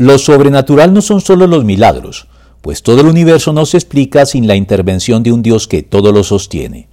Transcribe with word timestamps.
Lo 0.00 0.16
sobrenatural 0.16 0.94
no 0.94 1.02
son 1.02 1.20
solo 1.20 1.46
los 1.46 1.62
milagros, 1.62 2.26
pues 2.62 2.82
todo 2.82 3.02
el 3.02 3.06
universo 3.06 3.52
no 3.52 3.66
se 3.66 3.76
explica 3.76 4.24
sin 4.24 4.46
la 4.46 4.56
intervención 4.56 5.22
de 5.22 5.30
un 5.30 5.42
Dios 5.42 5.68
que 5.68 5.82
todo 5.82 6.10
lo 6.10 6.24
sostiene. 6.24 6.88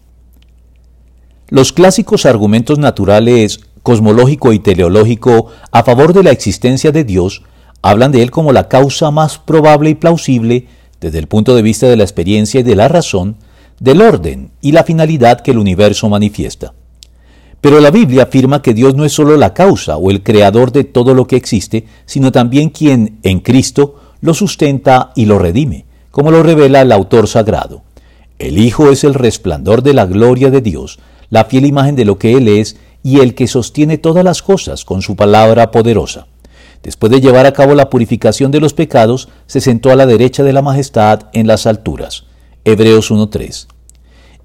Los 1.48 1.72
clásicos 1.72 2.26
argumentos 2.26 2.80
naturales 2.80 3.62
cosmológico 3.82 4.52
y 4.52 4.60
teleológico 4.60 5.48
a 5.72 5.84
favor 5.84 6.12
de 6.12 6.24
la 6.24 6.32
existencia 6.32 6.92
de 6.92 7.06
Dios 7.06 7.44
hablan 7.82 8.12
de 8.12 8.24
él 8.24 8.30
como 8.30 8.52
la 8.52 8.68
causa 8.68 9.10
más 9.10 9.38
probable 9.38 9.90
y 9.90 9.96
plausible, 9.96 10.68
desde 11.00 11.20
el 11.20 11.28
punto 11.28 11.56
de 11.56 11.62
vista 11.62 11.88
de 11.88 11.96
la 11.96 12.04
experiencia 12.04 12.60
y 12.60 12.64
de 12.64 12.76
la 12.76 12.90
razón, 12.90 13.38
del 13.80 14.02
orden 14.02 14.52
y 14.60 14.74
la 14.74 14.84
finalidad 14.84 15.40
que 15.40 15.52
el 15.52 15.60
universo 15.60 16.10
manifiesta. 16.10 16.74
Pero 17.62 17.80
la 17.80 17.92
Biblia 17.92 18.24
afirma 18.24 18.62
que 18.62 18.74
Dios 18.74 18.96
no 18.96 19.04
es 19.04 19.14
sólo 19.14 19.36
la 19.36 19.54
causa 19.54 19.98
o 19.98 20.12
el 20.12 20.24
creador 20.24 20.72
de 20.72 20.84
todo 20.84 21.14
lo 21.14 21.28
que 21.28 21.36
existe, 21.36 21.86
sino 22.06 22.32
también 22.32 22.70
quien, 22.70 23.20
en 23.24 23.40
Cristo, 23.40 23.96
lo 24.22 24.34
sustenta 24.34 25.12
y 25.16 25.26
lo 25.26 25.40
redime, 25.40 25.86
como 26.12 26.32
lo 26.32 26.44
revela 26.44 26.82
el 26.82 26.92
autor 26.92 27.28
sagrado. 27.28 27.82
El 28.40 28.60
Hijo 28.60 28.92
es 28.92 29.04
el 29.04 29.16
resplandor 29.16 29.82
de 29.82 29.94
la 29.94 30.06
gloria 30.06 30.52
de 30.52 30.62
Dios, 30.62 31.00
la 31.30 31.46
fiel 31.46 31.66
imagen 31.66 31.96
de 31.96 32.06
lo 32.06 32.20
que 32.20 32.34
Él 32.34 32.48
es 32.48 32.78
y 33.04 33.20
el 33.20 33.36
que 33.36 33.48
sostiene 33.48 33.98
todas 33.98 34.24
las 34.24 34.42
cosas 34.42 34.86
con 34.86 35.02
su 35.02 35.16
palabra 35.16 35.72
poderosa. 35.72 36.28
Después 36.84 37.12
de 37.12 37.22
llevar 37.22 37.46
a 37.46 37.54
cabo 37.54 37.74
la 37.74 37.90
purificación 37.90 38.52
de 38.52 38.60
los 38.60 38.74
pecados, 38.74 39.30
se 39.48 39.62
sentó 39.62 39.92
a 39.92 39.96
la 39.96 40.06
derecha 40.06 40.44
de 40.44 40.54
la 40.54 40.62
majestad 40.62 41.24
en 41.34 41.48
las 41.48 41.66
alturas. 41.66 42.26
Hebreos 42.64 43.12
1.3. 43.12 43.68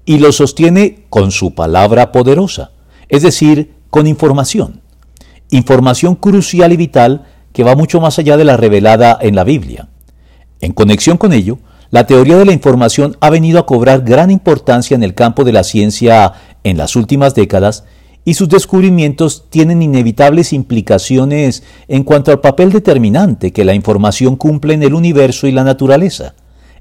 Y 0.05 0.17
lo 0.17 0.31
sostiene 0.31 1.05
con 1.09 1.31
su 1.31 1.53
palabra 1.53 2.11
poderosa, 2.11 2.71
es 3.13 3.21
decir, 3.21 3.75
con 3.91 4.07
información. 4.07 4.81
Información 5.51 6.15
crucial 6.15 6.73
y 6.73 6.77
vital 6.77 7.25
que 7.53 7.63
va 7.63 7.75
mucho 7.75 8.01
más 8.01 8.17
allá 8.17 8.37
de 8.37 8.43
la 8.43 8.57
revelada 8.57 9.19
en 9.21 9.35
la 9.35 9.43
Biblia. 9.43 9.87
En 10.61 10.71
conexión 10.71 11.17
con 11.17 11.31
ello, 11.31 11.59
la 11.91 12.07
teoría 12.07 12.37
de 12.37 12.45
la 12.45 12.53
información 12.53 13.15
ha 13.21 13.29
venido 13.29 13.59
a 13.59 13.67
cobrar 13.67 14.01
gran 14.01 14.31
importancia 14.31 14.95
en 14.95 15.03
el 15.03 15.13
campo 15.13 15.43
de 15.43 15.51
la 15.51 15.63
ciencia 15.63 16.33
en 16.63 16.75
las 16.75 16.95
últimas 16.95 17.35
décadas 17.35 17.83
y 18.25 18.33
sus 18.33 18.49
descubrimientos 18.49 19.45
tienen 19.51 19.83
inevitables 19.83 20.51
implicaciones 20.51 21.61
en 21.87 22.03
cuanto 22.03 22.31
al 22.31 22.41
papel 22.41 22.71
determinante 22.71 23.53
que 23.53 23.63
la 23.63 23.75
información 23.75 24.37
cumple 24.37 24.73
en 24.73 24.81
el 24.81 24.95
universo 24.95 25.45
y 25.45 25.51
la 25.51 25.63
naturaleza, 25.63 26.33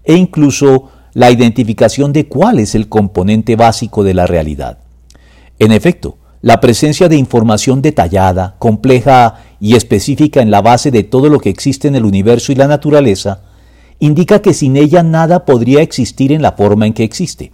e 0.02 0.14
incluso 0.14 0.88
la 1.12 1.30
identificación 1.30 2.14
de 2.14 2.26
cuál 2.26 2.58
es 2.58 2.74
el 2.74 2.88
componente 2.88 3.54
básico 3.54 4.02
de 4.02 4.14
la 4.14 4.26
realidad. 4.26 4.78
En 5.58 5.72
efecto, 5.72 6.16
la 6.42 6.60
presencia 6.60 7.08
de 7.08 7.16
información 7.16 7.82
detallada, 7.82 8.56
compleja 8.58 9.36
y 9.60 9.76
específica 9.76 10.42
en 10.42 10.50
la 10.50 10.60
base 10.60 10.90
de 10.90 11.04
todo 11.04 11.28
lo 11.28 11.38
que 11.38 11.50
existe 11.50 11.86
en 11.86 11.94
el 11.94 12.04
universo 12.04 12.50
y 12.50 12.56
la 12.56 12.66
naturaleza, 12.66 13.42
indica 14.00 14.42
que 14.42 14.52
sin 14.52 14.76
ella 14.76 15.04
nada 15.04 15.44
podría 15.44 15.82
existir 15.82 16.32
en 16.32 16.42
la 16.42 16.52
forma 16.52 16.86
en 16.86 16.94
que 16.94 17.04
existe, 17.04 17.52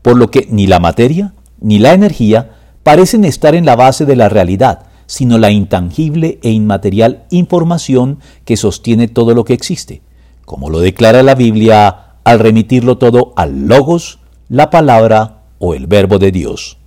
por 0.00 0.16
lo 0.16 0.30
que 0.30 0.48
ni 0.50 0.66
la 0.66 0.80
materia 0.80 1.34
ni 1.60 1.78
la 1.78 1.92
energía 1.92 2.52
parecen 2.82 3.26
estar 3.26 3.54
en 3.54 3.66
la 3.66 3.76
base 3.76 4.06
de 4.06 4.16
la 4.16 4.30
realidad, 4.30 4.84
sino 5.04 5.36
la 5.36 5.50
intangible 5.50 6.38
e 6.42 6.50
inmaterial 6.50 7.24
información 7.28 8.20
que 8.46 8.56
sostiene 8.56 9.08
todo 9.08 9.34
lo 9.34 9.44
que 9.44 9.52
existe, 9.52 10.00
como 10.46 10.70
lo 10.70 10.80
declara 10.80 11.22
la 11.22 11.34
Biblia 11.34 12.14
al 12.24 12.38
remitirlo 12.38 12.96
todo 12.96 13.34
al 13.36 13.66
logos, 13.66 14.20
la 14.48 14.70
palabra 14.70 15.42
o 15.58 15.74
el 15.74 15.86
verbo 15.86 16.18
de 16.18 16.32
Dios. 16.32 16.78